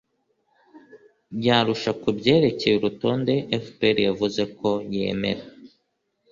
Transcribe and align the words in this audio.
y 1.45 1.47
arusha 1.57 1.91
ku 2.01 2.09
byerekeye 2.17 2.73
urutonde 2.77 3.33
fpr 3.63 3.95
yavuze 4.07 4.41
ko 4.57 4.69
yemera 4.93 5.43